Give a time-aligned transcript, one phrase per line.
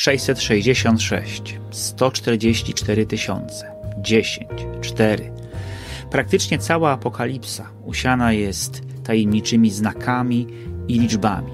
[0.00, 4.48] 666, 144 tysiące, 10,
[4.80, 5.32] 4.
[6.10, 10.46] Praktycznie cała apokalipsa usiana jest tajemniczymi znakami
[10.88, 11.52] i liczbami.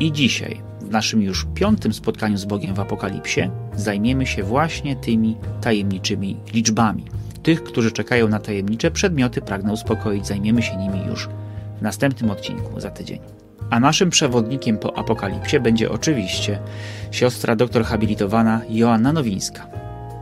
[0.00, 5.36] I dzisiaj, w naszym już piątym spotkaniu z Bogiem w apokalipsie, zajmiemy się właśnie tymi
[5.60, 7.04] tajemniczymi liczbami.
[7.42, 11.28] Tych, którzy czekają na tajemnicze przedmioty, pragnę uspokoić, zajmiemy się nimi już
[11.78, 13.35] w następnym odcinku za tydzień.
[13.70, 16.58] A naszym przewodnikiem po apokalipsie będzie oczywiście
[17.10, 19.66] siostra doktor habilitowana Joanna Nowińska,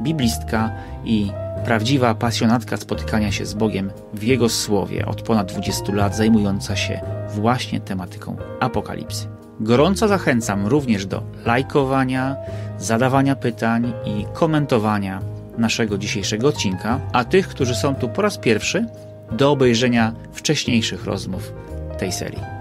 [0.02, 0.70] biblistka
[1.04, 1.30] i
[1.64, 7.00] prawdziwa pasjonatka spotykania się z Bogiem w Jego Słowie od ponad 20 lat, zajmująca się
[7.34, 9.28] właśnie tematyką apokalipsy.
[9.60, 12.36] Gorąco zachęcam również do lajkowania,
[12.78, 15.20] zadawania pytań i komentowania
[15.58, 18.86] naszego dzisiejszego odcinka, a tych, którzy są tu po raz pierwszy,
[19.32, 21.52] do obejrzenia wcześniejszych rozmów
[21.98, 22.53] tej serii.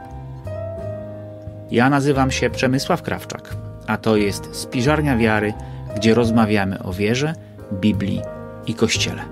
[1.74, 3.56] Ja nazywam się Przemysław Krawczak,
[3.88, 5.54] a to jest Spiżarnia Wiary,
[5.96, 7.34] gdzie rozmawiamy o wierze,
[7.74, 8.22] Biblii
[8.68, 9.26] i Kościele.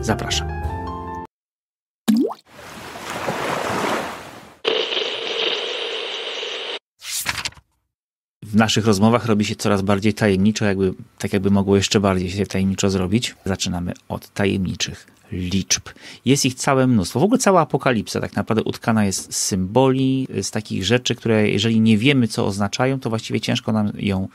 [0.00, 0.48] Zapraszam.
[8.42, 12.46] W naszych rozmowach robi się coraz bardziej tajemniczo, jakby, tak jakby mogło jeszcze bardziej się
[12.46, 13.36] tajemniczo zrobić.
[13.44, 15.82] Zaczynamy od tajemniczych liczb.
[16.24, 17.20] Jest ich całe mnóstwo.
[17.20, 21.80] W ogóle cała apokalipsa tak naprawdę utkana jest z symboli, z takich rzeczy, które jeżeli
[21.80, 24.28] nie wiemy, co oznaczają, to właściwie ciężko nam ją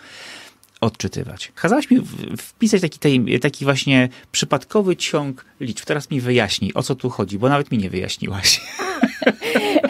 [0.82, 1.52] odczytywać.
[1.56, 2.02] Kazałaś mi
[2.38, 5.86] wpisać taki, taki właśnie przypadkowy ciąg liczb.
[5.86, 8.62] Teraz mi wyjaśnij, o co tu chodzi, bo nawet mi nie wyjaśniłaś.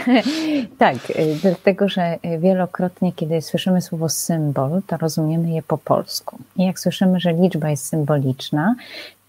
[0.78, 6.38] tak, y, dlatego że wielokrotnie, kiedy słyszymy słowo symbol, to rozumiemy je po polsku.
[6.58, 8.76] I jak słyszymy, że liczba jest symboliczna,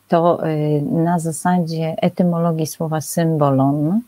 [0.09, 4.01] to y, na zasadzie etymologii słowa symbolon,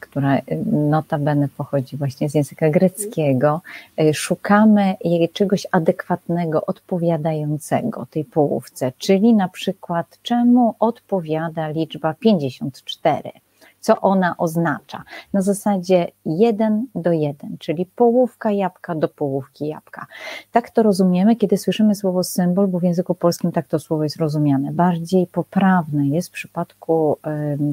[0.00, 3.60] która y, notabene pochodzi właśnie z języka greckiego,
[4.00, 4.94] y, szukamy
[5.32, 13.43] czegoś adekwatnego, odpowiadającego tej połówce, czyli na przykład czemu odpowiada liczba 54
[13.84, 15.02] co ona oznacza.
[15.32, 20.06] Na zasadzie jeden do jeden, czyli połówka jabłka do połówki jabłka.
[20.52, 24.16] Tak to rozumiemy, kiedy słyszymy słowo symbol, bo w języku polskim tak to słowo jest
[24.16, 24.72] rozumiane.
[24.72, 27.16] Bardziej poprawne jest w przypadku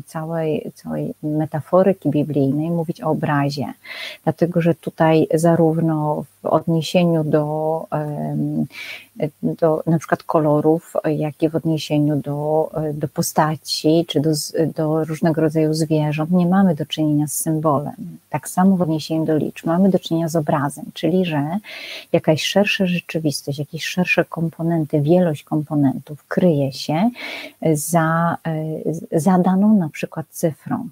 [0.06, 3.74] całej, całej metaforyki biblijnej mówić o obrazie,
[4.24, 7.88] dlatego że tutaj zarówno w odniesieniu do,
[9.44, 14.32] do na przykład kolorów, jak i w odniesieniu do, do postaci, czy do,
[14.76, 18.18] do różnego rodzaju zwierząt, nie mamy do czynienia z symbolem.
[18.30, 21.58] Tak samo w odniesieniu do liczb mamy do czynienia z obrazem, czyli że
[22.12, 27.10] jakaś szersza rzeczywistość, jakieś szersze komponenty, wielość komponentów kryje się
[27.74, 28.38] za,
[29.12, 30.90] za daną na przykład cyfrą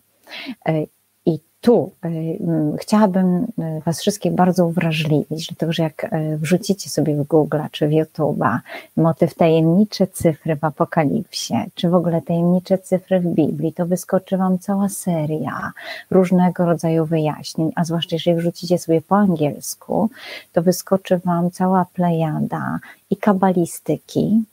[1.61, 2.39] tu y,
[2.77, 7.87] chciałabym y, Was wszystkich bardzo uwrażliwić, dlatego że jak y, wrzucicie sobie w Google czy
[7.87, 8.59] w YouTube'a
[8.97, 14.59] motyw tajemnicze cyfry w Apokalipsie, czy w ogóle tajemnicze cyfry w Biblii, to wyskoczy Wam
[14.59, 15.71] cała seria
[16.11, 20.09] różnego rodzaju wyjaśnień, a zwłaszcza jeżeli wrzucicie sobie po angielsku,
[20.53, 24.43] to wyskoczy Wam cała plejada i kabalistyki,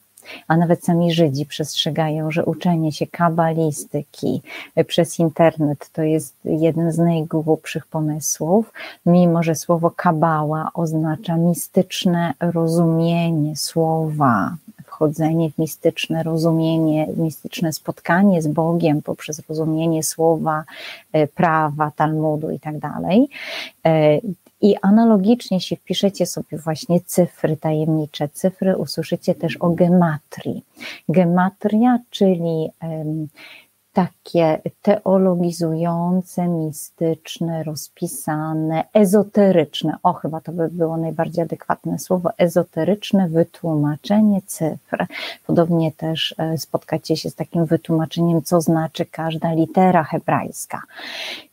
[0.49, 4.43] a nawet sami Żydzi przestrzegają, że uczenie się kabalistyki
[4.87, 8.73] przez internet to jest jeden z najgłupszych pomysłów,
[9.07, 14.57] mimo że słowo kabała oznacza mistyczne rozumienie słowa,
[14.97, 20.65] wchodzenie w mistyczne rozumienie, mistyczne spotkanie z Bogiem poprzez rozumienie słowa,
[21.13, 23.29] e, prawa, Talmudu i tak dalej.
[24.66, 30.65] I analogicznie, jeśli wpiszecie sobie właśnie cyfry, tajemnicze cyfry, usłyszycie też o gematrii.
[31.09, 32.71] Gematria, czyli
[33.97, 44.41] takie teologizujące, mistyczne, rozpisane, ezoteryczne, o chyba to by było najbardziej adekwatne słowo, ezoteryczne wytłumaczenie
[44.47, 45.07] cyfr.
[45.47, 50.83] Podobnie też e, spotkacie się z takim wytłumaczeniem, co znaczy każda litera hebrajska.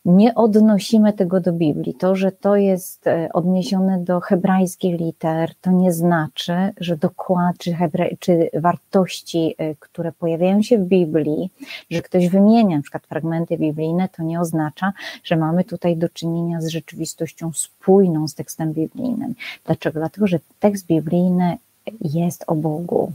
[0.04, 1.94] Nie odnosimy tego do Biblii.
[1.94, 7.76] To, że to jest e, odniesione do hebrajskich liter, to nie znaczy, że dokład, czy,
[8.18, 11.50] czy wartości, e, które pojawiają się w Biblii,
[11.90, 14.92] że ktoś wymienia na przykład fragmenty biblijne, to nie oznacza,
[15.24, 19.34] że mamy tutaj do czynienia z rzeczywistością spójną z tekstem biblijnym.
[19.66, 20.00] Dlaczego?
[20.00, 21.58] Dlatego, że tekst biblijny
[22.00, 23.12] jest o Bogu.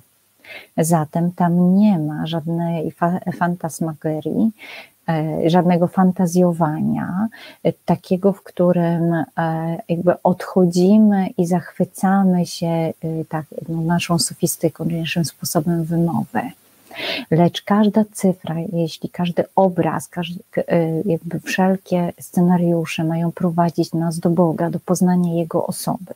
[0.77, 2.93] Zatem tam nie ma żadnej
[3.37, 4.51] fantasmagorii,
[5.09, 7.27] e, żadnego fantazjowania,
[7.63, 9.25] e, takiego, w którym e,
[9.89, 12.93] jakby odchodzimy i zachwycamy się
[13.29, 16.41] tak, naszą sofistyką, naszym sposobem wymowy.
[17.31, 20.43] Lecz każda cyfra, jeśli każdy obraz, każdy,
[21.05, 26.13] jakby wszelkie scenariusze mają prowadzić nas do Boga, do poznania Jego osoby.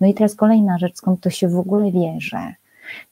[0.00, 2.54] No i teraz kolejna rzecz, skąd to się w ogóle bierze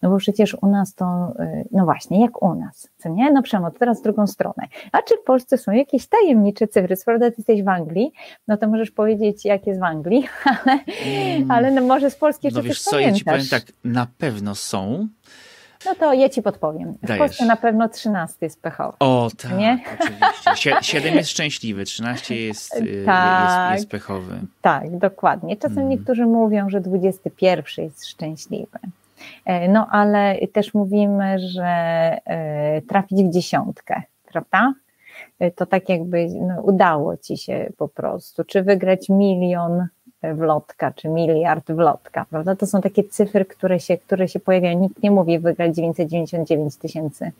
[0.02, 3.32] no bo przecież u nas to, y, no właśnie, jak u nas, co nie?
[3.32, 4.68] No Przemo, to teraz w drugą stronę.
[4.92, 6.96] A czy w Polsce są jakieś tajemnicze cyfry?
[6.96, 8.12] Skoro ty jesteś w Anglii,
[8.48, 10.28] no to możesz powiedzieć, jak jest w Anglii,
[10.64, 11.50] ale, mm.
[11.50, 14.54] ale no może z Polski jeszcze No wiesz co, ja ci powiem tak, na pewno
[14.54, 15.08] są,
[15.86, 16.92] no to ja ci podpowiem.
[16.92, 17.18] W Dajesz.
[17.18, 18.96] Polsce na pewno 13 jest pechowy.
[18.98, 19.78] O tak, nie?
[20.00, 20.76] oczywiście.
[20.80, 24.40] 7 jest szczęśliwy, 13 jest, y, tak, jest, jest pechowy.
[24.62, 25.56] Tak, dokładnie.
[25.56, 25.88] Czasem mm.
[25.88, 28.78] niektórzy mówią, że 21 jest szczęśliwy.
[29.44, 34.02] E, no ale też mówimy, że e, trafić w dziesiątkę,
[34.32, 34.74] prawda?
[35.38, 39.86] E, to tak jakby no, udało ci się po prostu, czy wygrać milion
[40.22, 42.56] wlotka, czy miliard wlotka, prawda?
[42.56, 44.80] To są takie cyfry, które się, które się pojawiają.
[44.80, 47.32] Nikt nie mówi wygrać 999 tysięcy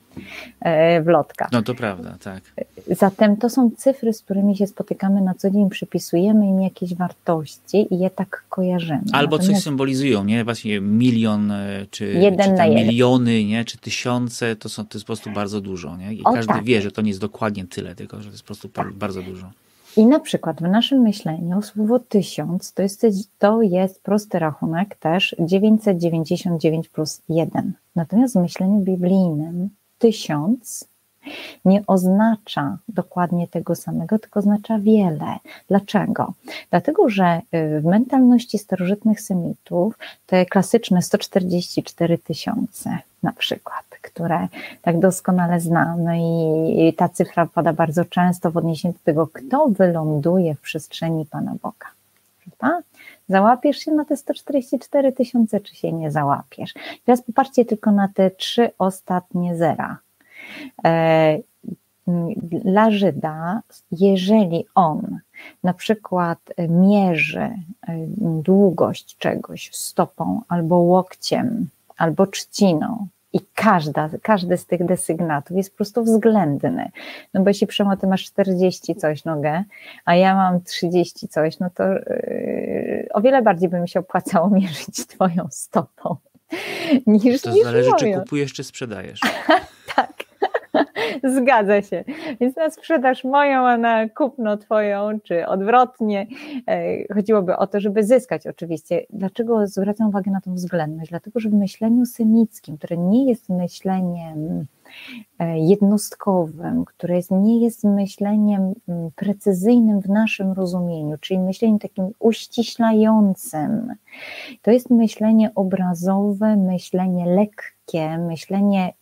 [1.03, 1.49] wlotka.
[1.53, 2.43] No to prawda, tak.
[2.91, 7.95] Zatem to są cyfry, z którymi się spotykamy na co dzień, przypisujemy im jakieś wartości
[7.95, 9.03] i je tak kojarzymy.
[9.13, 9.55] Albo Natomiast...
[9.55, 10.45] coś symbolizują, nie?
[10.45, 13.65] Właśnie milion, e, czy, jeden czy miliony, nie?
[13.65, 16.15] Czy tysiące, to, są, to jest po prostu bardzo dużo, nie?
[16.15, 16.65] I o, każdy tak.
[16.65, 18.93] wie, że to nie jest dokładnie tyle, tylko że to jest po prostu tak.
[18.93, 19.51] bardzo dużo.
[19.97, 23.07] I na przykład w naszym myśleniu słowo tysiąc to jest,
[23.39, 27.73] to jest prosty rachunek też 999 plus 1.
[27.97, 30.89] Natomiast w myśleniu biblijnym tysiąc
[31.65, 35.37] nie oznacza dokładnie tego samego, tylko oznacza wiele.
[35.69, 36.33] Dlaczego?
[36.71, 44.49] Dlatego, że y, w mentalności starożytnych Semitów te klasyczne 144 tysiące na przykład, które
[44.83, 46.19] tak doskonale znamy
[46.69, 51.55] i ta cyfra pada bardzo często w odniesieniu do tego, kto wyląduje w przestrzeni Pana
[51.63, 51.87] Boga.
[52.45, 52.83] Prawda?
[53.29, 56.75] Załapiesz się na te 144 tysiące, czy się nie załapiesz?
[57.05, 59.99] Teraz popatrzcie tylko na te trzy ostatnie zera.
[60.85, 61.39] E,
[62.65, 63.61] dla Żyda,
[63.93, 65.19] jeżeli on
[65.63, 66.39] na przykład
[66.69, 67.59] mierzy e,
[68.43, 73.07] długość czegoś stopą albo łokciem, albo trzciną,
[73.37, 76.91] i każda, każdy z tych desygnatów jest po prostu względny.
[77.35, 79.65] No bo jeśli Przemo, ty masz 40 coś nogę,
[80.05, 84.51] a ja mam 30 coś, no to yy, o wiele bardziej by mi się opłacało
[84.61, 86.17] mierzyć twoją stopą
[87.07, 87.99] niż To niż zależy, moją.
[88.15, 89.21] czy kupujesz, czy sprzedajesz.
[91.37, 92.05] Zgadza się.
[92.41, 96.27] Więc na sprzedaż moją, a na kupno twoją, czy odwrotnie.
[96.69, 99.07] E, chodziłoby o to, żeby zyskać oczywiście.
[99.11, 101.11] Dlaczego zwracam uwagę na tą względność?
[101.11, 104.67] Dlatego, że w myśleniu semickim, które nie jest myśleniem
[105.39, 113.95] E, jednostkowym, które nie jest myśleniem mm, precyzyjnym w naszym rozumieniu, czyli myśleniem takim uściślającym.
[114.63, 117.76] To jest myślenie obrazowe, myślenie lekkie,
[118.19, 118.93] myślenie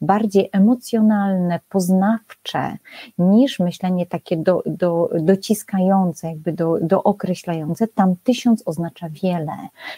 [0.00, 2.76] bardziej emocjonalne, poznawcze,
[3.18, 7.88] niż myślenie takie do, do, dociskające, jakby do, dookreślające.
[7.88, 9.56] Tam tysiąc oznacza wiele.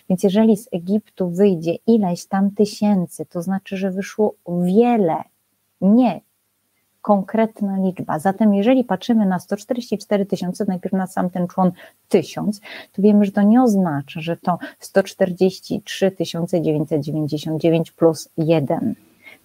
[0.09, 5.23] Więc jeżeli z Egiptu wyjdzie ileś tam tysięcy, to znaczy, że wyszło wiele,
[5.81, 6.21] nie
[7.07, 8.19] konkretna liczba.
[8.19, 11.73] Zatem jeżeli patrzymy na 144 tysiące, najpierw na sam ten człon
[12.09, 12.61] 1000,
[12.93, 16.13] to wiemy, że to nie oznacza, że to 143
[16.61, 18.95] 999 plus 1,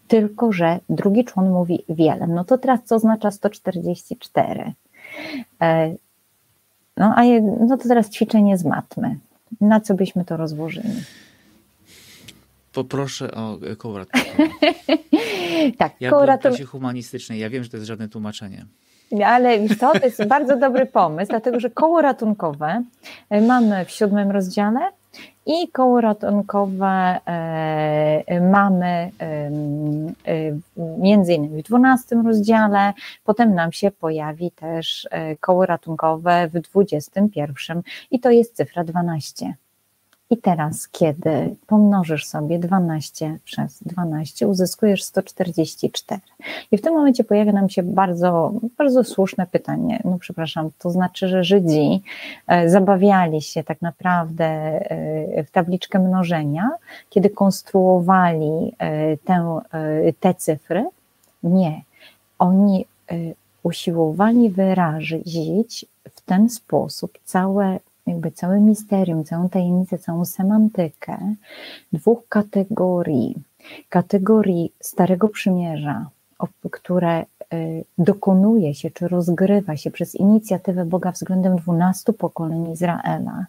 [0.08, 2.28] tylko że drugi człon mówi wiele.
[2.28, 4.74] No to teraz co oznacza 144?
[5.62, 5.96] E,
[6.98, 9.16] no a je, no to teraz ćwiczenie z matmy.
[9.62, 10.94] Na co byśmy to rozłożyli?
[12.74, 14.00] Poproszę o koło
[15.78, 16.42] tak, ja koło ratu...
[16.42, 17.40] klasie humanistycznej.
[17.40, 18.66] Ja wiem, że to jest żadne tłumaczenie.
[19.26, 22.84] Ale co, to jest bardzo dobry pomysł, dlatego że koło ratunkowe
[23.30, 24.80] e, mamy w siódmym rozdziale
[25.46, 29.12] i koło ratunkowe e, mamy
[30.98, 32.94] między innymi w dwunastym rozdziale,
[33.24, 37.82] potem nam się pojawi też e, koło ratunkowe w dwudziestym pierwszym
[38.12, 39.54] i to jest cyfra 12.
[40.32, 46.22] I teraz, kiedy pomnożysz sobie 12 przez 12, uzyskujesz 144.
[46.72, 50.02] I w tym momencie pojawia nam się bardzo, bardzo słuszne pytanie.
[50.06, 52.02] No, przepraszam, to znaczy, że Żydzi
[52.48, 56.70] e, zabawiali się tak naprawdę e, w tabliczkę mnożenia,
[57.10, 59.60] kiedy konstruowali e, tę,
[60.20, 60.86] te cyfry?
[61.44, 61.82] Nie.
[62.40, 62.86] Oni
[63.64, 65.86] usiłowali wyrazić
[66.16, 71.36] w ten sposób całe jakby całe misterium, całą tajemnicę, całą semantykę
[71.94, 73.36] dwóch kategorii.
[73.90, 76.10] Kategorii Starego Przymierza,
[76.72, 77.22] które
[77.54, 83.46] y, dokonuje się, czy rozgrywa się przez inicjatywę Boga względem dwunastu pokoleń Izraela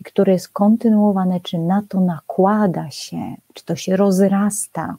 [0.00, 4.96] i które jest kontynuowane, czy na to nakłada się, czy to się rozrasta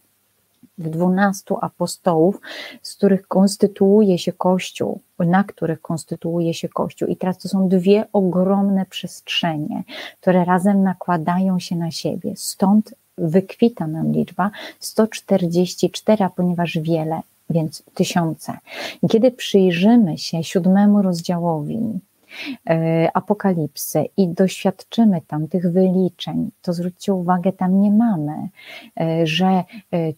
[0.78, 2.42] dwunastu apostołów,
[2.82, 7.08] z których konstytuuje się Kościół, na których konstytuuje się Kościół.
[7.08, 9.84] I teraz to są dwie ogromne przestrzenie,
[10.22, 12.34] które razem nakładają się na siebie.
[12.36, 18.58] Stąd wykwita nam liczba 144, a ponieważ wiele, więc tysiące.
[19.04, 21.80] I kiedy przyjrzymy się siódmemu rozdziałowi,
[23.14, 28.50] apokalipsy i doświadczymy tam tych wyliczeń, to zwróćcie uwagę, tam nie mamy,
[29.00, 29.64] e, że e,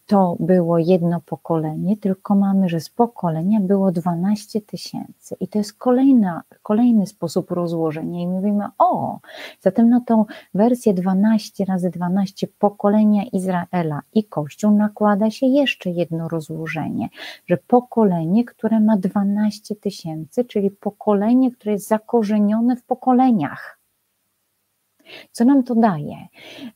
[0.06, 5.36] to było jedno pokolenie, tylko mamy, że z pokolenia było 12 tysięcy.
[5.40, 8.20] I to jest kolejna, kolejny sposób rozłożenia.
[8.20, 9.18] I mówimy, o,
[9.60, 10.24] zatem na tą
[10.54, 17.08] wersję 12 razy 12 pokolenia Izraela i Kościół nakłada się jeszcze jedno rozłożenie,
[17.46, 23.78] że pokolenie, które ma 12 tysięcy, czyli pokolenie, które jest zakończone, zakorzenione w pokoleniach.
[25.32, 26.16] Co nam to daje?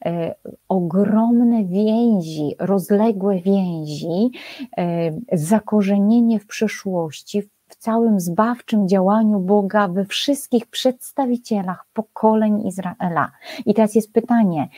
[0.04, 0.34] E,
[0.68, 4.30] ogromne więzi, rozległe więzi,
[4.76, 13.30] e, zakorzenienie w przyszłości, w całym zbawczym działaniu Boga we wszystkich przedstawicielach pokoleń Izraela.
[13.66, 14.68] I teraz jest pytanie,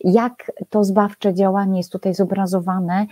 [0.00, 3.06] jak to zbawcze działanie jest tutaj zobrazowane,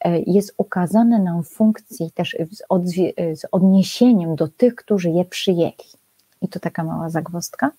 [0.00, 2.36] e, jest ukazane nam w funkcji też
[2.82, 2.94] z,
[3.40, 6.03] z odniesieniem do tych, którzy je przyjęli.
[6.44, 7.70] I tu taka mała zagwozdka.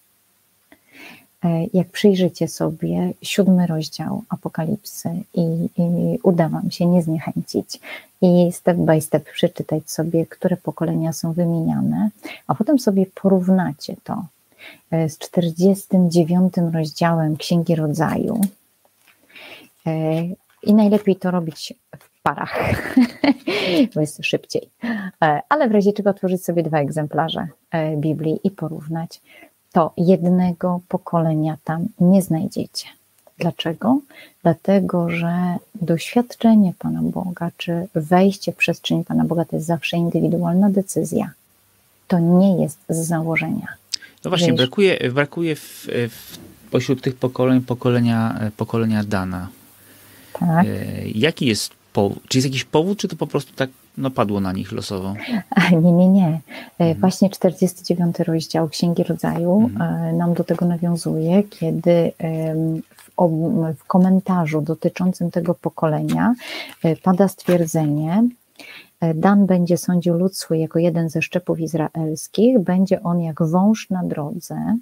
[1.44, 7.80] E, jak przyjrzycie sobie siódmy rozdział Apokalipsy i, i uda Wam się nie zniechęcić
[8.22, 12.10] i step by step przeczytać sobie, które pokolenia są wymieniane,
[12.48, 14.26] a potem sobie porównacie to
[14.92, 18.42] e, z 49 rozdziałem Księgi Rodzaju.
[19.88, 20.24] E,
[20.64, 22.54] I najlepiej to robić w parach,
[23.96, 24.70] bo jest szybciej.
[25.24, 29.22] E, ale w razie czego otworzyć sobie dwa egzemplarze e, Biblii i porównać,
[29.72, 32.88] to jednego pokolenia tam nie znajdziecie.
[33.38, 34.00] Dlaczego?
[34.44, 40.70] Dlatego, że doświadczenie Pana Boga, czy wejście w przestrzeń Pana Boga to jest zawsze indywidualna
[40.70, 41.32] decyzja.
[42.08, 43.68] To nie jest z założenia.
[44.24, 46.38] No właśnie, brakuje, brakuje w, w,
[46.72, 49.48] pośród tych pokoleń pokolenia, pokolenia Dana.
[50.34, 50.66] Tak.
[50.66, 50.70] E,
[51.14, 52.20] jaki jest powód?
[52.28, 55.14] Czy jest jakiś powód, czy to po prostu tak no, padło na nich losowo?
[55.72, 56.28] Nie, nie, nie.
[56.28, 56.42] E,
[56.80, 57.00] mhm.
[57.00, 60.06] Właśnie 49 rozdział Księgi Rodzaju mhm.
[60.06, 62.12] E, nam do tego nawiązuje, kiedy
[63.18, 66.36] w, w komentarzu dotyczącym tego pokolenia
[66.84, 68.24] e, pada stwierdzenie,
[69.16, 74.04] Dan będzie sądził lud swój jako jeden ze szczepów izraelskich, będzie on jak wąż na
[74.04, 74.78] drodze,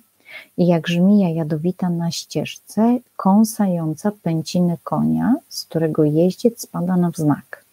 [0.57, 7.63] i jak żmija jadowita na ścieżce, kąsająca pęciny konia, z którego jeździec spada na wznak.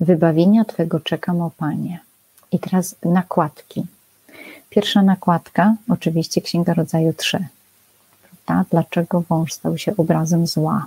[0.00, 2.00] Wybawienia Twego czekam, o Panie.
[2.52, 3.86] I teraz nakładki.
[4.70, 7.46] Pierwsza nakładka, oczywiście Księga Rodzaju 3.
[8.46, 8.64] Prawda?
[8.70, 10.86] Dlaczego wąż stał się obrazem zła?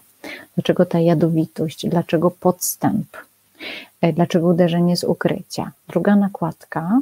[0.55, 1.87] Dlaczego ta jadowitość?
[1.87, 3.17] Dlaczego podstęp?
[4.01, 5.71] E, dlaczego uderzenie z ukrycia?
[5.87, 6.99] Druga nakładka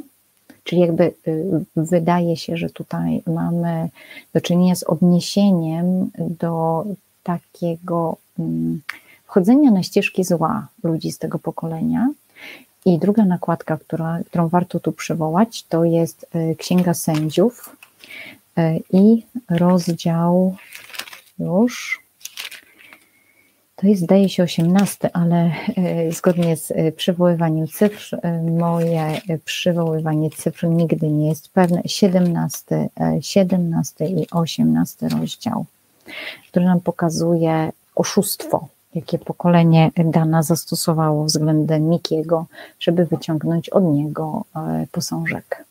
[0.68, 3.88] Czyli jakby y, wydaje się, że tutaj mamy
[4.34, 6.84] do czynienia z odniesieniem do
[7.22, 8.80] takiego mm,
[9.24, 12.10] wchodzenia na ścieżki zła ludzi z tego pokolenia.
[12.84, 17.76] I druga nakładka, która, którą warto tu przywołać, to jest y, Księga Sędziów
[18.58, 20.56] y, i rozdział
[21.38, 22.02] już
[23.80, 30.30] to jest, zdaje się, 18, ale e, zgodnie z e, przywoływaniem cyfr, e, moje przywoływanie
[30.30, 31.82] cyfr nigdy nie jest pewne.
[31.86, 32.88] 17,
[33.20, 35.64] 17 i 18 rozdział,
[36.48, 42.46] który nam pokazuje oszustwo, jakie pokolenie Dana zastosowało względem Mikiego,
[42.80, 44.44] żeby wyciągnąć od niego
[44.92, 45.64] posążek.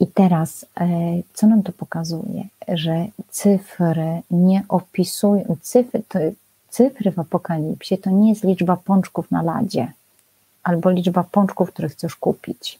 [0.00, 0.66] I teraz,
[1.34, 2.44] co nam to pokazuje?
[2.68, 6.18] Że cyfry nie opisują, cyfry, to,
[6.72, 9.92] cyfry w apokalipsie to nie jest liczba pączków na ladzie
[10.62, 12.78] albo liczba pączków, które chcesz kupić.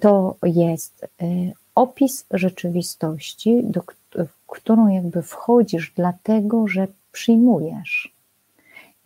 [0.00, 3.82] To jest y, opis rzeczywistości, do,
[4.14, 8.12] w którą jakby wchodzisz dlatego, że przyjmujesz,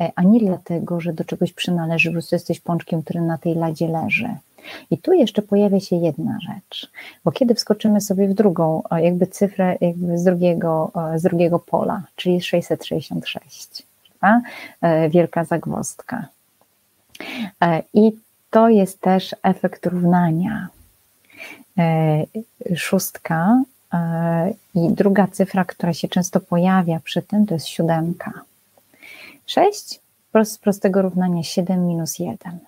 [0.00, 3.88] e, a nie dlatego, że do czegoś przynależy, bo jesteś pączkiem, który na tej ladzie
[3.88, 4.28] leży.
[4.90, 6.90] I tu jeszcze pojawia się jedna rzecz,
[7.24, 12.42] bo kiedy wskoczymy sobie w drugą, jakby cyfrę jakby z drugiego, z drugiego pola, czyli
[12.42, 13.91] 666
[14.82, 16.26] E, wielka zagwozdka.
[17.62, 18.12] E, I
[18.50, 20.68] to jest też efekt równania.
[21.78, 22.24] E,
[22.76, 23.62] szóstka
[24.74, 28.32] i druga cyfra, która się często pojawia przy tym, to jest siódemka.
[29.46, 30.00] Sześć
[30.44, 32.58] z prostego równania 7 minus 1.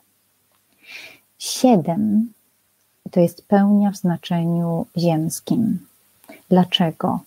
[1.39, 2.33] 7
[3.11, 5.79] to jest pełnia w znaczeniu ziemskim.
[6.49, 7.21] Dlaczego?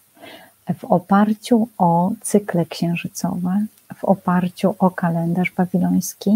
[0.80, 6.32] W oparciu o cykle księżycowe w oparciu o kalendarz babiloński,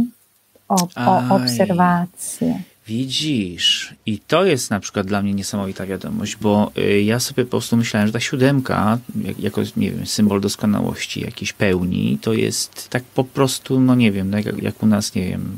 [0.69, 2.61] o, o obserwacje.
[2.87, 7.49] Widzisz, i to jest na przykład dla mnie niesamowita wiadomość, bo y, ja sobie po
[7.49, 8.97] prostu myślałem, że ta siódemka,
[9.39, 14.29] jako nie wiem, symbol doskonałości, jakiejś pełni, to jest tak po prostu, no nie wiem,
[14.29, 15.55] no jak, jak u nas, nie wiem,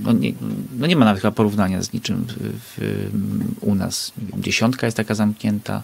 [0.00, 0.32] no nie,
[0.78, 2.80] no nie ma nawet chyba porównania z niczym w, w,
[3.60, 4.12] u nas.
[4.38, 5.82] Dziesiątka jest taka zamknięta,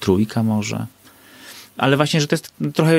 [0.00, 0.86] trójka może.
[1.76, 2.92] Ale właśnie, że to jest trochę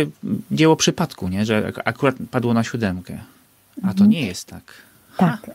[0.51, 1.46] dzieło przypadku, nie?
[1.46, 3.20] że akurat padło na siódemkę.
[3.77, 4.10] A to mhm.
[4.10, 4.63] nie jest tak.
[5.18, 5.51] Tak.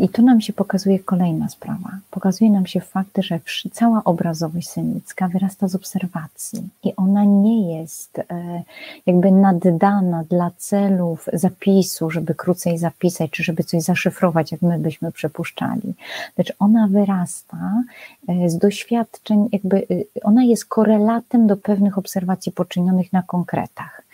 [0.00, 1.90] I tu nam się pokazuje kolejna sprawa.
[2.10, 3.40] Pokazuje nam się fakt, że
[3.72, 8.24] cała obrazowość semicka wyrasta z obserwacji i ona nie jest e,
[9.06, 15.12] jakby naddana dla celów zapisu, żeby krócej zapisać, czy żeby coś zaszyfrować, jak my byśmy
[15.12, 15.94] przypuszczali.
[16.38, 17.82] Lecz ona wyrasta
[18.28, 19.86] e, z doświadczeń, jakby
[20.22, 24.07] ona jest korelatem do pewnych obserwacji poczynionych na konkretach.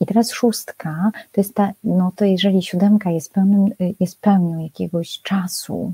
[0.00, 3.70] I teraz szóstka to jest ta, no to jeżeli siódemka jest, pełnym,
[4.00, 5.92] jest pełnią jakiegoś czasu,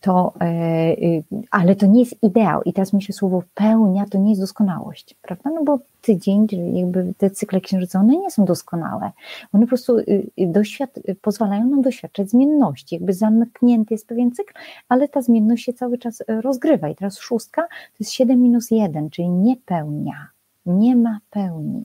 [0.00, 0.46] to, e,
[0.92, 2.62] y, ale to nie jest ideał.
[2.62, 5.50] I teraz myślę, słowo pełnia to nie jest doskonałość, prawda?
[5.50, 9.10] No bo tydzień, jakby te cykle księżycowe, one nie są doskonałe.
[9.52, 10.90] One po prostu y, y, doświad
[11.22, 12.94] pozwalają nam doświadczać zmienności.
[12.94, 14.52] Jakby zamknięty jest pewien cykl,
[14.88, 16.88] ale ta zmienność się cały czas rozgrywa.
[16.88, 20.28] I teraz szóstka to jest 7 minus 1, czyli niepełnia
[20.68, 21.84] nie ma pełni,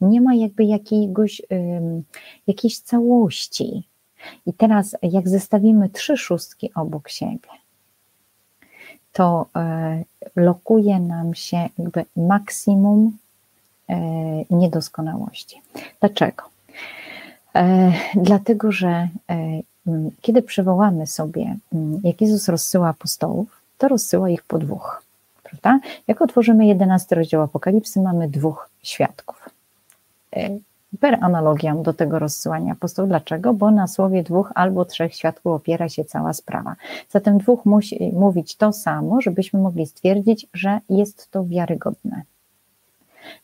[0.00, 1.42] nie ma jakby jakiegoś,
[2.46, 3.82] jakiejś całości.
[4.46, 7.48] I teraz, jak zestawimy trzy szóstki obok siebie,
[9.12, 10.04] to e,
[10.36, 13.18] lokuje nam się jakby maksimum
[13.88, 13.96] e,
[14.50, 15.62] niedoskonałości.
[16.00, 16.42] Dlaczego?
[17.54, 19.08] E, dlatego, że
[20.20, 21.56] kiedy przywołamy sobie,
[22.04, 25.03] jak Jezus rozsyła apostołów, to rozsyła ich po dwóch
[25.54, 25.88] prawda?
[26.08, 29.48] Jak otworzymy 11 rozdział Apokalipsy, mamy dwóch świadków.
[30.36, 30.58] E,
[31.00, 33.08] per analogią do tego rozsyłania apostołów.
[33.08, 33.54] Dlaczego?
[33.54, 36.76] Bo na słowie dwóch albo trzech świadków opiera się cała sprawa.
[37.10, 42.22] Zatem dwóch musi mówić to samo, żebyśmy mogli stwierdzić, że jest to wiarygodne.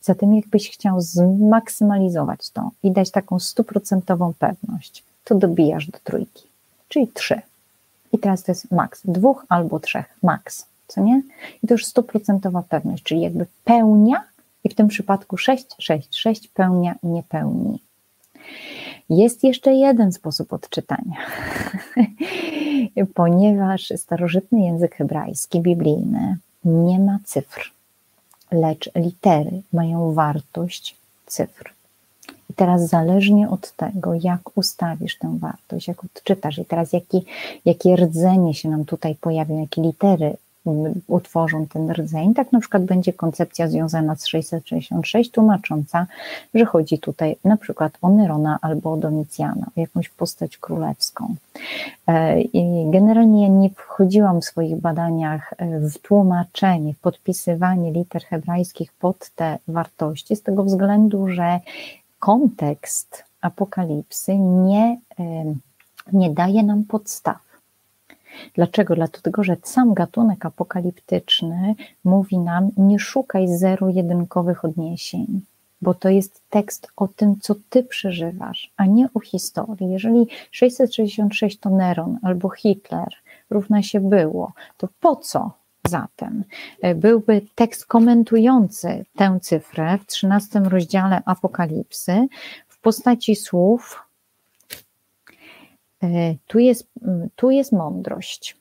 [0.00, 6.44] Zatem jakbyś chciał zmaksymalizować to i dać taką stuprocentową pewność, to dobijasz do trójki,
[6.88, 7.40] czyli trzy.
[8.12, 9.00] I teraz to jest maks.
[9.04, 11.22] Dwóch albo trzech, maks co nie?
[11.62, 14.24] I to już stuprocentowa pewność, czyli jakby pełnia
[14.64, 17.78] i w tym przypadku 6, 6, 6 pełnia nie pełni.
[19.10, 21.16] Jest jeszcze jeden sposób odczytania,
[23.14, 27.72] ponieważ starożytny język hebrajski, biblijny, nie ma cyfr,
[28.52, 31.72] lecz litery mają wartość cyfr.
[32.50, 37.24] I teraz zależnie od tego, jak ustawisz tę wartość, jak odczytasz, i teraz jaki,
[37.64, 40.36] jakie rdzenie się nam tutaj pojawią, jakie litery
[41.06, 42.34] utworzą ten rdzeń.
[42.34, 46.06] Tak na przykład będzie koncepcja związana z 666, tłumacząca,
[46.54, 51.34] że chodzi tutaj na przykład o Nerona albo o Domicjana, o jakąś postać królewską.
[52.06, 58.92] E, I generalnie nie wchodziłam w swoich badaniach e, w tłumaczenie, w podpisywanie liter hebrajskich
[58.92, 61.60] pod te wartości, z tego względu, że
[62.18, 65.54] kontekst apokalipsy nie, e,
[66.12, 67.49] nie daje nam podstaw
[68.54, 68.94] Dlaczego?
[68.94, 75.40] Dlatego, że sam gatunek apokaliptyczny mówi nam: nie szukaj zero-jedynkowych odniesień,
[75.82, 79.90] bo to jest tekst o tym, co ty przeżywasz, a nie o historii.
[79.90, 83.08] Jeżeli 666 to Neron albo Hitler
[83.50, 85.50] równa się było, to po co
[85.88, 86.44] zatem
[86.94, 92.26] byłby tekst komentujący tę cyfrę w 13 rozdziale Apokalipsy
[92.68, 94.02] w postaci słów
[96.46, 96.88] tu jest,
[97.36, 98.56] tu jest mądrość.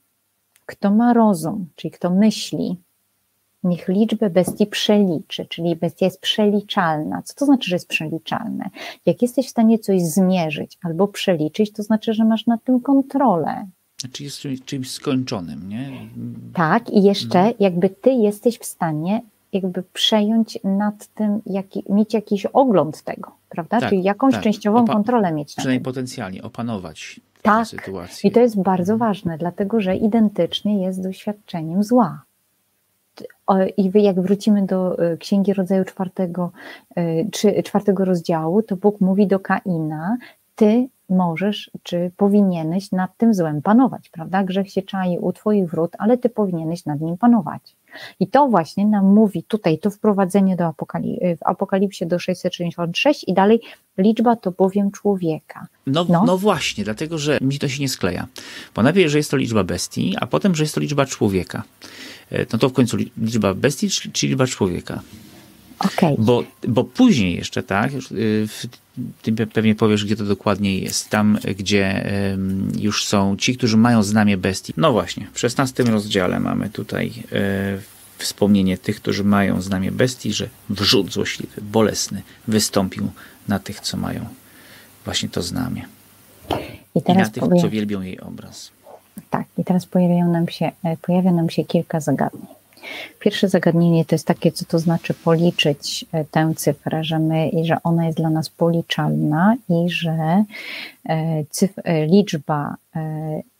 [0.65, 2.77] Kto ma rozum, czyli kto myśli,
[3.63, 7.21] niech liczbę bestii przeliczy, czyli bestia jest przeliczalna.
[7.21, 8.69] Co to znaczy, że jest przeliczalne?
[9.05, 13.67] Jak jesteś w stanie coś zmierzyć albo przeliczyć, to znaczy, że masz nad tym kontrolę.
[14.11, 15.91] Czyli jest czymś, skończonym, nie?
[16.53, 17.55] Tak, i jeszcze mhm.
[17.59, 19.21] jakby ty jesteś w stanie
[19.53, 23.79] jakby przejąć nad tym, jaki, mieć jakiś ogląd tego, prawda?
[23.79, 24.43] Tak, Czyli jakąś tak.
[24.43, 25.55] częściową Opa kontrolę mieć.
[25.55, 27.67] Przynajmniej potencjalnie opanować tak.
[28.23, 32.21] I to jest bardzo ważne, dlatego że identycznie jest doświadczeniem zła.
[33.77, 36.51] I jak wrócimy do e, Księgi Rodzaju czwartego,
[36.95, 40.17] e, czy czwartego rozdziału, to Bóg mówi do Kaina,
[40.59, 44.43] ty możesz, czy powinieneś nad tym złem panować, prawda?
[44.43, 47.61] Grzech się czai u twoich wrót, ale ty powinieneś nad nim panować.
[48.19, 53.33] I to właśnie nam mówi tutaj to wprowadzenie do apokalipsy, w Apokalipsie do 666 i
[53.33, 53.61] dalej
[53.97, 55.67] liczba to bowiem człowieka.
[55.87, 56.23] No, no.
[56.25, 58.27] no właśnie, dlatego że mi to się nie skleja.
[58.75, 61.63] Bo najpierw, że jest to liczba bestii, a potem, że jest to liczba człowieka.
[62.31, 65.01] E, no to w końcu liczba bestii czy liczba człowieka?
[65.79, 66.15] Okay.
[66.17, 67.91] Bo, bo później jeszcze, tak,
[69.21, 71.09] ty pewnie powiesz, gdzie to dokładnie jest.
[71.09, 72.09] Tam, gdzie
[72.79, 74.73] już są ci, którzy mają znamie bestii.
[74.77, 77.11] No właśnie, w 16 rozdziale mamy tutaj
[78.17, 83.11] wspomnienie tych, którzy mają znamie bestii, że wrzut złośliwy, bolesny wystąpił
[83.47, 84.25] na tych, co mają
[85.05, 85.85] właśnie to znamie.
[86.95, 87.61] I, teraz I na tych, powie...
[87.61, 88.71] co wielbią jej obraz.
[89.29, 92.58] Tak, i teraz pojawiają nam się, e, pojawia nam się kilka zagadnień.
[93.19, 97.77] Pierwsze zagadnienie to jest takie, co to znaczy policzyć e, tę cyfrę, że, my, że
[97.83, 100.43] ona jest dla nas policzalna i że
[101.09, 101.73] e, cyf,
[102.07, 102.75] liczba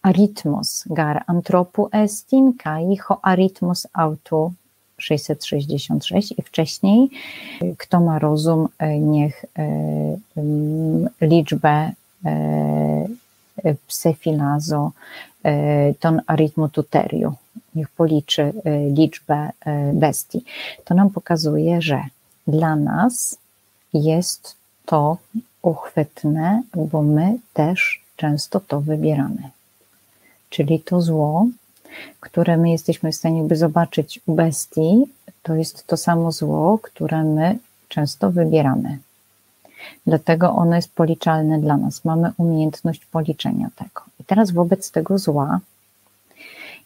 [0.01, 4.53] aritmos gar antropu estin kai ho aritmos autu
[4.97, 7.09] 666 i wcześniej
[7.77, 8.67] kto ma rozum
[8.99, 9.45] niech
[11.21, 11.91] liczbę
[13.87, 14.91] psefilazo
[15.99, 17.35] ton aritmu tuteriu,
[17.79, 18.53] niech policzy
[18.97, 19.49] liczbę
[19.93, 20.43] bestii.
[20.85, 22.03] To nam pokazuje, że
[22.47, 23.37] dla nas
[23.93, 25.17] jest to
[25.61, 29.49] uchwytne, bo my też często to wybieramy.
[30.49, 31.47] Czyli to zło,
[32.19, 35.05] które my jesteśmy w stanie zobaczyć u bestii,
[35.43, 38.97] to jest to samo zło, które my często wybieramy.
[40.07, 42.05] Dlatego ono jest policzalne dla nas.
[42.05, 44.01] Mamy umiejętność policzenia tego.
[44.19, 45.59] I teraz wobec tego zła,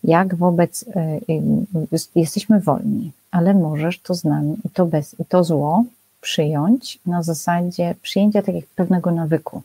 [0.03, 5.43] jak wobec, y, jesteśmy wolni, ale możesz to z nami i to, bez, i to
[5.43, 5.83] zło
[6.21, 9.61] przyjąć na zasadzie przyjęcia takiego pewnego nawyku.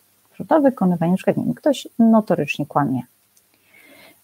[0.48, 3.02] To wykonywanie, na przykład, nie ktoś notorycznie kłamie,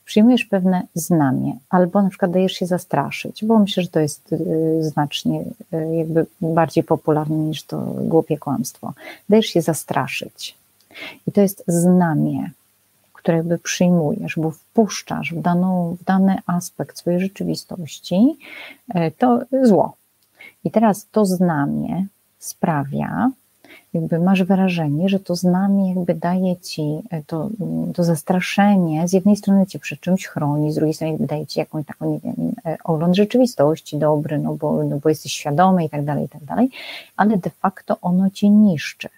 [0.05, 4.39] przyjmujesz pewne znamie, albo na przykład dajesz się zastraszyć, bo myślę, że to jest y,
[4.81, 5.41] znacznie
[5.75, 8.93] y, jakby bardziej popularne niż to głupie kłamstwo.
[9.29, 10.57] Dajesz się zastraszyć.
[11.27, 12.51] I to jest znamie,
[13.25, 18.37] które jakby przyjmujesz, bo wpuszczasz w, daną, w dany aspekt swojej rzeczywistości
[18.97, 19.97] y, to zło.
[20.65, 22.07] I teraz to znamie
[22.39, 23.31] sprawia,
[23.95, 27.49] jakby masz wrażenie, że to znamie jakby daje ci e, to,
[27.95, 31.61] to zastraszenie, z jednej strony cię przy czymś chroni, z drugiej strony jakby daje ci
[31.61, 35.91] jakąś taką, nie wiem, e, ogląd rzeczywistości dobry, no bo, no bo jesteś świadomy i
[35.91, 36.71] tak dalej, i tak dalej,
[37.17, 39.09] ale de facto ono cię niszczy.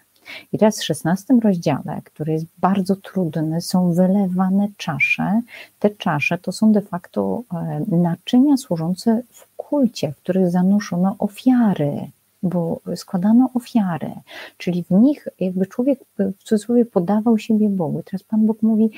[0.53, 5.41] I teraz w szesnastym rozdziale, który jest bardzo trudny, są wylewane czasze.
[5.79, 12.11] Te czasze to są de facto e, naczynia służące w kulcie, w których zanoszono ofiary
[12.43, 14.11] bo składano ofiary,
[14.57, 18.03] czyli w nich jakby człowiek w cudzysłowie podawał siebie Bogu.
[18.05, 18.89] Teraz Pan Bóg mówi,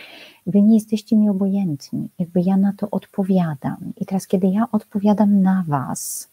[0.47, 3.77] wy nie jesteście mi obojętni, jakby ja na to odpowiadam.
[3.97, 6.28] I teraz kiedy ja odpowiadam na was,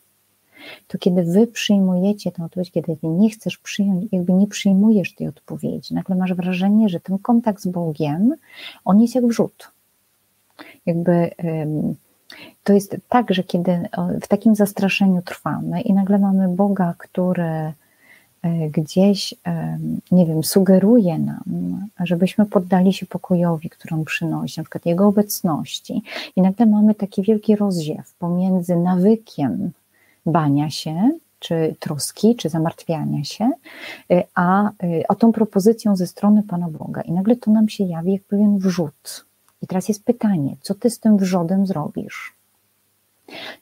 [0.88, 5.94] to kiedy wy przyjmujecie tę odpowiedź, kiedy nie chcesz przyjąć, jakby nie przyjmujesz tej odpowiedzi,
[5.94, 8.34] nagle masz wrażenie, że ten kontakt z Bogiem,
[8.84, 9.70] on jest jak wrzut.
[10.86, 11.30] Jakby...
[12.64, 13.88] To jest tak, że kiedy
[14.22, 17.72] w takim zastraszeniu trwamy i nagle mamy Boga, który e,
[18.70, 19.34] gdzieś,
[20.10, 21.44] nie wiem, sugeruje nam,
[22.00, 26.02] żebyśmy poddali się pokojowi, który on przynosi, na przykład Jego obecności,
[26.36, 29.70] i nagle mamy taki wielki rozdziew pomiędzy nawykiem
[30.26, 33.50] bania się, czy troski, czy zamartwiania się,
[34.10, 34.70] e, a,
[35.08, 37.00] a tą propozycją ze strony Pana Boga.
[37.00, 39.26] I nagle to nam się jawi jak pewien wrzut.
[39.62, 42.36] I teraz jest pytanie, co ty z tym wrzodem zrobisz?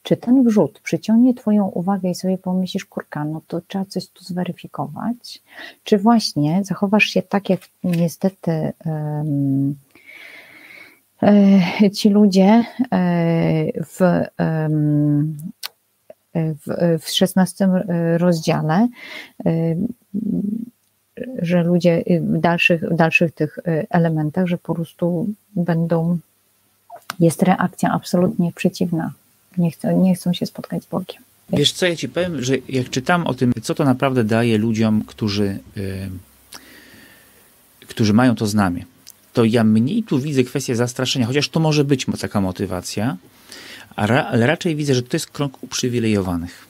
[0.03, 4.23] Czy ten wrzut przyciągnie Twoją uwagę i sobie pomyślisz, kurka, no to trzeba coś tu
[4.23, 5.43] zweryfikować?
[5.83, 9.75] Czy właśnie zachowasz się tak, jak niestety um,
[11.93, 13.03] ci ludzie e,
[13.83, 13.99] w,
[16.35, 17.67] w, w 16
[18.17, 18.87] rozdziale,
[21.41, 26.17] że ludzie w dalszych, w dalszych tych elementach, że po prostu będą,
[27.19, 29.13] jest reakcja absolutnie przeciwna
[29.57, 31.21] nie chcą, nie chcą się spotkać z Bogiem.
[31.49, 35.03] Wiesz co, ja ci powiem, że jak czytam o tym, co to naprawdę daje ludziom,
[35.07, 36.09] którzy, yy,
[37.87, 38.85] którzy mają to znamie,
[39.33, 43.17] to ja mniej tu widzę kwestię zastraszenia, chociaż to może być taka motywacja,
[43.95, 46.67] ale raczej widzę, że to jest krąg uprzywilejowanych.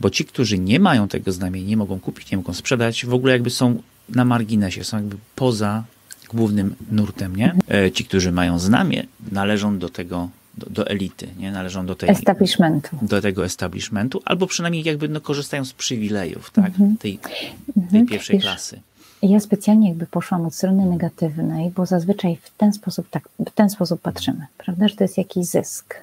[0.00, 3.32] Bo ci, którzy nie mają tego znamienia, nie mogą kupić, nie mogą sprzedać, w ogóle
[3.32, 5.84] jakby są na marginesie, są jakby poza
[6.32, 7.54] głównym nurtem, nie?
[7.70, 10.28] E, ci, którzy mają znamie, należą do tego
[10.58, 11.52] do, do, elity, nie?
[11.52, 12.96] należą do tej, establishmentu.
[13.02, 16.66] do tego establishmentu, albo przynajmniej jakby no, korzystają z przywilejów tak?
[16.66, 16.96] Mhm.
[16.96, 17.52] tej, tej
[17.92, 18.80] mm pierwszej Wiesz, klasy.
[19.22, 23.70] Ja specjalnie jakby poszłam od strony negatywnej, bo zazwyczaj w ten sposób, tak, w ten
[23.70, 25.94] sposób patrzymy, prawda, że to jest jakiś zysk,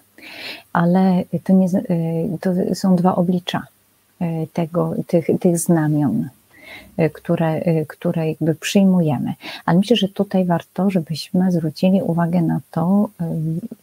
[0.74, 3.68] ale to, nie, y, to są dwa oblicza
[4.22, 6.30] y, tego, tych, tych znamion.
[7.00, 9.34] Y, które, które jakby przyjmujemy.
[9.66, 13.10] Ale myślę, że tutaj warto, żebyśmy zwrócili uwagę na to,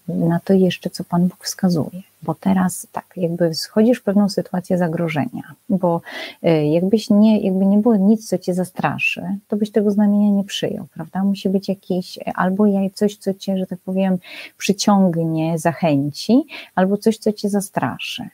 [0.09, 2.03] na to jeszcze, co Pan Bóg wskazuje.
[2.25, 6.01] Bo teraz tak, jakby schodzisz w pewną sytuację zagrożenia, bo
[6.45, 10.45] y, jakbyś nie, jakby nie było nic, co cię zastraszy, to byś tego znamienia nie
[10.45, 11.25] przyjął, prawda?
[11.25, 14.19] Musi być jakiś, albo coś, co cię, że tak powiem,
[14.59, 16.43] przyciągnie, zachęci,
[16.75, 18.29] albo coś, co cię zastraszy.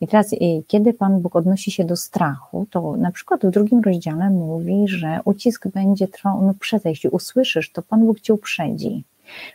[0.00, 3.80] I teraz, y, kiedy Pan Bóg odnosi się do strachu, to na przykład w drugim
[3.80, 9.04] rozdziale mówi, że ucisk będzie trwał, no przedej, jeśli usłyszysz, to Pan Bóg cię uprzedzi.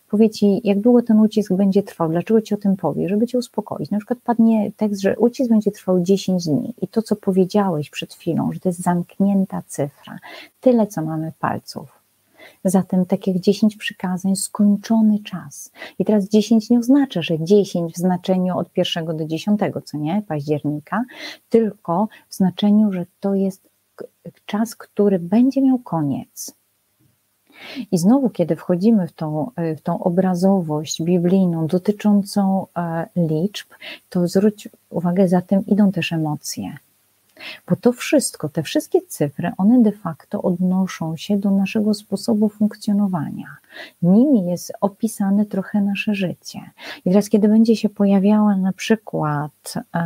[0.09, 3.37] Powie ci, jak długo ten ucisk będzie trwał, dlaczego ci o tym powie, żeby cię
[3.37, 3.91] uspokoić.
[3.91, 8.13] Na przykład padnie tekst, że ucisk będzie trwał 10 dni i to, co powiedziałeś przed
[8.13, 10.19] chwilą, że to jest zamknięta cyfra,
[10.61, 11.99] tyle, co mamy palców.
[12.65, 15.71] Zatem tak jak 10 przykazań, skończony czas.
[15.99, 20.23] I teraz 10 nie oznacza, że 10 w znaczeniu od 1 do 10, co nie,
[20.27, 21.03] października,
[21.49, 23.69] tylko w znaczeniu, że to jest
[24.45, 26.58] czas, który będzie miał koniec.
[27.91, 33.67] I znowu, kiedy wchodzimy w tą, e, w tą obrazowość biblijną dotyczącą e, liczb,
[34.09, 36.77] to zwróć uwagę, za tym idą też emocje.
[37.67, 43.57] Bo to wszystko, te wszystkie cyfry, one de facto odnoszą się do naszego sposobu funkcjonowania.
[44.01, 46.59] Nimi jest opisane trochę nasze życie.
[47.05, 49.99] I teraz, kiedy będzie się pojawiała na przykład e,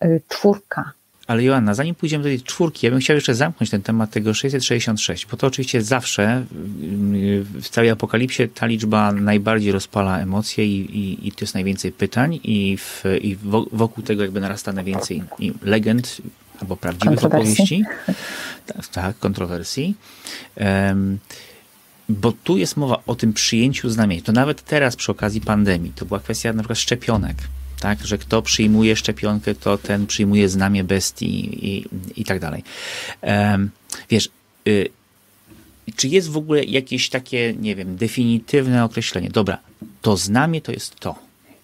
[0.00, 0.92] e, czwórka,
[1.26, 4.34] ale Joanna, zanim pójdziemy do tej czwórki, ja bym chciał jeszcze zamknąć ten temat tego
[4.34, 6.44] 666, bo to oczywiście zawsze
[7.62, 12.40] w całej apokalipsie ta liczba najbardziej rozpala emocje i, i, i to jest najwięcej pytań
[12.44, 13.36] i, w, i
[13.72, 15.22] wokół tego jakby narasta najwięcej
[15.62, 16.16] legend
[16.60, 17.84] albo prawdziwych opowieści.
[18.66, 19.94] Tak, tak, kontrowersji.
[20.56, 21.18] Um,
[22.08, 24.22] bo tu jest mowa o tym przyjęciu znamienia.
[24.22, 27.36] To nawet teraz przy okazji pandemii, to była kwestia na przykład szczepionek
[27.80, 31.84] tak, że kto przyjmuje szczepionkę, to ten przyjmuje znamie bestii i,
[32.16, 32.62] i tak dalej.
[33.22, 33.70] Um,
[34.10, 34.28] wiesz,
[34.68, 34.88] y,
[35.96, 39.30] czy jest w ogóle jakieś takie, nie wiem, definitywne określenie?
[39.30, 39.58] Dobra,
[40.02, 41.14] to znamie to jest to.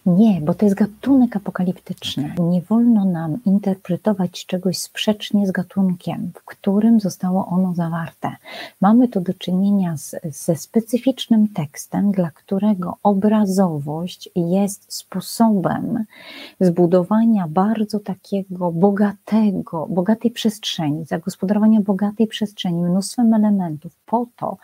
[0.07, 2.35] Nie, bo to jest gatunek apokaliptyczny.
[2.39, 8.37] Nie wolno nam interpretować czegoś sprzecznie z gatunkiem, w którym zostało ono zawarte.
[8.81, 16.05] Mamy tu do czynienia z, ze specyficznym tekstem, dla którego obrazowość jest sposobem
[16.61, 24.57] zbudowania bardzo takiego bogatego, bogatej przestrzeni, zagospodarowania bogatej przestrzeni, mnóstwem elementów po to,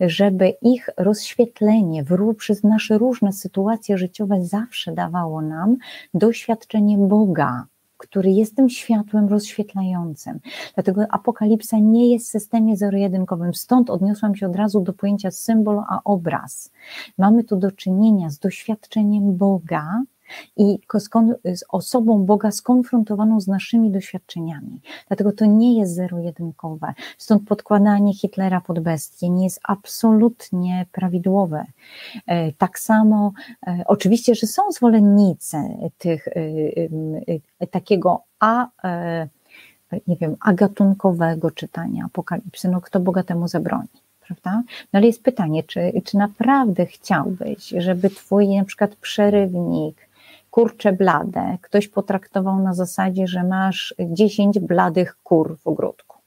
[0.00, 5.76] żeby ich rozświetlenie w, przez nasze różne sytuacje życiowe zawsze dawało nam
[6.14, 7.66] doświadczenie Boga,
[7.98, 10.40] który jest tym światłem rozświetlającym.
[10.74, 13.54] Dlatego apokalipsa nie jest w systemie zero-jedynkowym.
[13.54, 16.70] Stąd odniosłam się od razu do pojęcia symbol a obraz.
[17.18, 20.02] Mamy tu do czynienia z doświadczeniem Boga,
[20.56, 20.78] i
[21.54, 24.80] z osobą Boga skonfrontowaną z naszymi doświadczeniami.
[25.08, 26.94] Dlatego to nie jest zero-jedynkowe.
[27.18, 31.64] Stąd podkładanie Hitlera pod bestię nie jest absolutnie prawidłowe.
[32.26, 33.32] E, tak samo,
[33.66, 35.56] e, oczywiście, że są zwolennicy
[35.98, 38.66] tych, e, takiego a
[40.06, 43.88] nie wiem, agatunkowego czytania apokalipsy, no kto Boga temu zabroni?
[44.26, 44.62] prawda?
[44.92, 50.08] No ale jest pytanie, czy, czy naprawdę chciałbyś, żeby twój na przykład przerywnik
[50.52, 56.18] kurcze blade ktoś potraktował na zasadzie, że masz 10 bladych kur w ogródku.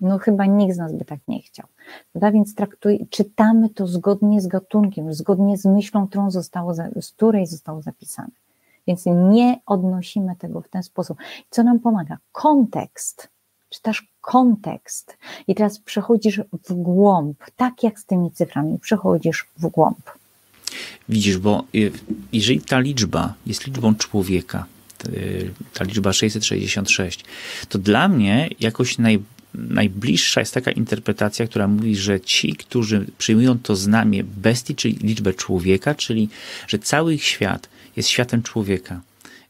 [0.00, 1.66] No chyba nikt z nas by tak nie chciał.
[2.12, 2.32] Prawda?
[2.32, 7.82] Więc traktuj, czytamy to zgodnie z gatunkiem, zgodnie z myślą, którą zostało, z której zostało
[7.82, 8.28] zapisane.
[8.86, 11.18] Więc nie odnosimy tego w ten sposób.
[11.50, 12.18] Co nam pomaga?
[12.32, 13.28] Kontekst.
[13.70, 20.10] Czytasz kontekst i teraz przechodzisz w głąb, tak jak z tymi cyframi, przechodzisz w głąb.
[21.08, 21.92] Widzisz, bo y,
[22.32, 24.66] jeżeli ta liczba jest liczbą człowieka,
[25.72, 27.24] ta liczba 666,
[27.68, 29.18] to dla mnie jakoś naj,
[29.54, 35.34] najbliższa jest taka interpretacja, która mówi, że ci, którzy przyjmują to znamie bestii, czyli liczbę
[35.34, 36.28] człowieka, czyli
[36.68, 39.00] że cały ich świat jest światem człowieka.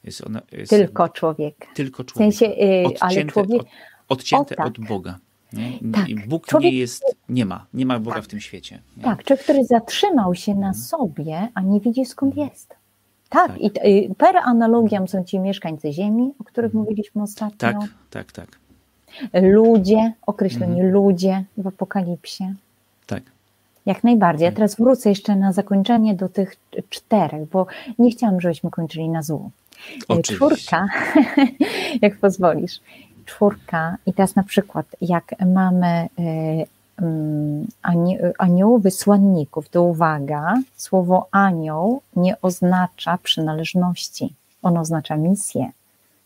[0.05, 1.67] Jest ona, jest tylko człowiek.
[1.75, 2.35] Tylko człowiek.
[2.35, 3.61] W sensie, yy, ale człowiek...
[3.61, 3.67] Od,
[4.09, 4.67] odcięte tak.
[4.67, 5.19] od Boga.
[5.57, 5.93] Nie?
[5.93, 6.09] Tak.
[6.09, 8.25] I Bóg człowiek, nie jest, nie ma, nie ma Boga tak.
[8.25, 8.79] w tym świecie.
[8.97, 9.05] Nie?
[9.05, 10.75] Tak, człowiek, który zatrzymał się na mhm.
[10.75, 12.51] sobie, a nie widzi skąd mhm.
[12.51, 12.75] jest.
[13.29, 13.61] Tak, tak.
[13.85, 16.85] i per analogiam są ci mieszkańcy ziemi, o których mhm.
[16.85, 17.57] mówiliśmy ostatnio.
[17.59, 17.77] Tak,
[18.11, 18.49] tak, tak.
[19.43, 20.93] Ludzie, określenie mhm.
[20.93, 22.55] ludzie w apokalipsie.
[23.07, 23.23] Tak.
[23.87, 24.45] Jak najbardziej.
[24.45, 26.57] Ja teraz wrócę jeszcze na zakończenie do tych
[26.89, 27.67] czterech, bo
[27.99, 29.51] nie chciałam, żebyśmy kończyli na złu.
[30.09, 30.35] Oczywiście.
[30.35, 30.89] Czwórka,
[32.03, 32.81] jak pozwolisz
[33.25, 37.67] czwórka i teraz na przykład jak mamy y, mm,
[38.39, 45.71] anioł wysłanników, to uwaga, słowo anioł nie oznacza przynależności, ono oznacza misję.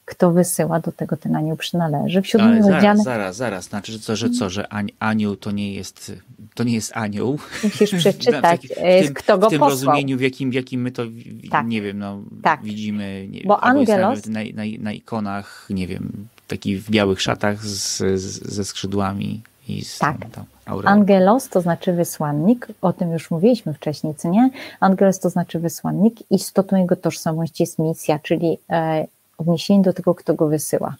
[0.04, 2.22] Kto wysyła, do tego ten anioł przynależy.
[2.22, 5.74] W siódmym Ale zaraz, zaraz, zaraz, znaczy, że co, że co, że anioł to nie
[5.74, 6.12] jest
[6.54, 7.38] to nie jest anioł.
[7.64, 9.70] Musisz przeczytać, w, tym, kto go W tym posłał.
[9.70, 11.02] rozumieniu, w jakim, w jakim my to,
[11.50, 11.66] tak.
[11.66, 12.62] nie wiem, no, tak.
[12.62, 13.26] widzimy.
[13.30, 14.26] Nie, Bo angelos...
[14.26, 19.84] Na, na, na, ikonach, nie wiem, taki w białych szatach z, z, ze skrzydłami i
[19.84, 20.18] z tak.
[20.18, 20.44] Tam, tam
[20.84, 24.50] Angelos to znaczy wysłannik, o tym już mówiliśmy wcześniej, co nie?
[24.80, 29.06] Angelos to znaczy wysłannik, istotą jego tożsamości jest misja, czyli e,
[29.38, 30.96] odniesienie do tego, kto go wysyła.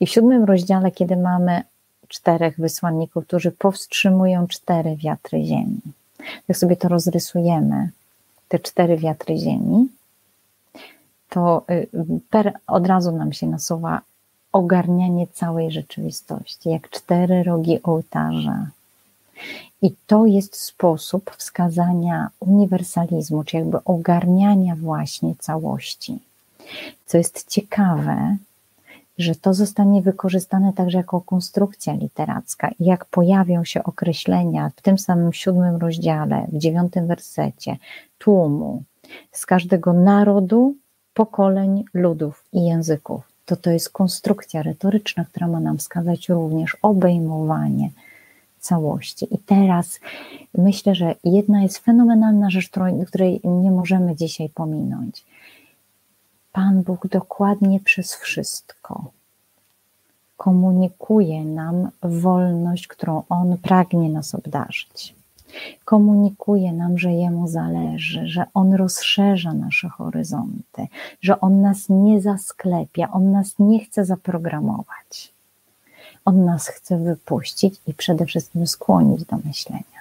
[0.00, 1.62] I w siódmym rozdziale, kiedy mamy
[2.08, 5.80] czterech wysłanników, którzy powstrzymują cztery wiatry ziemi,
[6.48, 7.90] jak sobie to rozrysujemy,
[8.48, 9.88] te cztery wiatry ziemi,
[11.28, 11.88] to y,
[12.30, 14.00] per, od razu nam się nasuwa
[14.52, 18.66] ogarnianie całej rzeczywistości, jak cztery rogi ołtarza.
[19.82, 26.18] I to jest sposób wskazania uniwersalizmu, czy jakby ogarniania właśnie całości.
[27.06, 28.36] Co jest ciekawe,
[29.18, 32.70] że to zostanie wykorzystane także jako konstrukcja literacka.
[32.80, 37.76] I jak pojawią się określenia w tym samym siódmym rozdziale, w dziewiątym wersecie,
[38.18, 38.82] tłumu,
[39.32, 40.74] z każdego narodu,
[41.14, 47.90] pokoleń, ludów i języków, to to jest konstrukcja retoryczna, która ma nam wskazać również obejmowanie
[48.58, 49.34] całości.
[49.34, 50.00] I teraz
[50.58, 52.70] myślę, że jedna jest fenomenalna rzecz,
[53.06, 55.24] której nie możemy dzisiaj pominąć.
[56.52, 59.10] Pan Bóg dokładnie przez wszystko
[60.36, 65.17] komunikuje nam wolność, którą On pragnie nas obdarzyć.
[65.84, 70.86] Komunikuje nam, że Jemu zależy, że On rozszerza nasze horyzonty,
[71.22, 75.32] że On nas nie zasklepia, On nas nie chce zaprogramować.
[76.24, 79.98] On nas chce wypuścić i przede wszystkim skłonić do myślenia.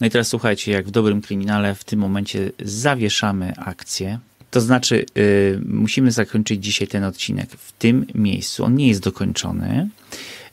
[0.00, 4.18] No i teraz słuchajcie, jak w dobrym kryminale w tym momencie zawieszamy akcję.
[4.50, 8.64] To znaczy, yy, musimy zakończyć dzisiaj ten odcinek w tym miejscu.
[8.64, 9.88] On nie jest dokończony.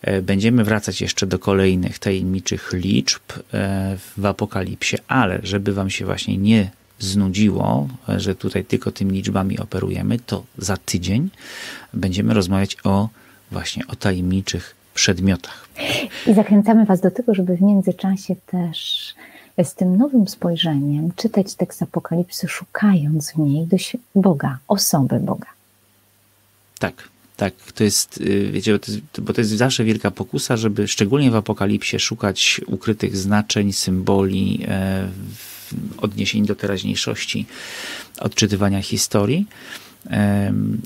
[0.08, 3.60] Yy, będziemy wracać jeszcze do kolejnych tajemniczych liczb yy,
[4.18, 10.20] w Apokalipsie, ale żeby Wam się właśnie nie znudziło, że tutaj tylko tymi liczbami operujemy,
[10.20, 11.30] to za tydzień
[11.94, 13.10] będziemy rozmawiać o
[13.52, 15.68] właśnie o tajemniczych przedmiotach.
[16.28, 19.14] I zachęcamy Was do tego, żeby w międzyczasie też
[19.64, 23.68] z tym nowym spojrzeniem czytać tekst Apokalipsy, szukając w niej
[24.16, 25.48] Boga, osoby Boga.
[26.80, 27.10] Tak,
[27.42, 28.80] tak, to jest, y, wiecie,
[29.22, 35.10] bo to jest zawsze wielka pokusa, żeby szczególnie w Apokalipsie szukać ukrytych znaczeń, symboli, e,
[35.98, 37.46] odniesień do teraźniejszości,
[38.20, 39.48] odczytywania historii,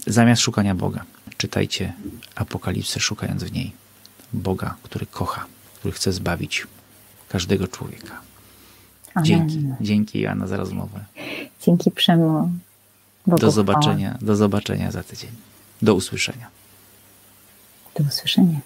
[0.07, 1.03] zamiast szukania Boga.
[1.37, 1.93] Czytajcie
[2.35, 3.71] Apokalipsę, szukając w niej
[4.33, 5.45] Boga, który kocha,
[5.79, 6.67] który chce zbawić
[7.29, 8.21] każdego człowieka.
[9.13, 9.25] Amen.
[9.25, 11.05] Dzięki, dzięki Joanna za rozmowę.
[11.61, 12.49] Dzięki Przemo.
[13.27, 15.31] do zobaczenia, do zobaczenia za tydzień.
[15.81, 16.49] Do usłyszenia.
[17.99, 18.59] Do usłyszenia.